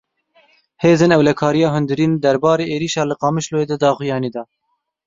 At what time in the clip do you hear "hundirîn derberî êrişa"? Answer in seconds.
1.75-3.03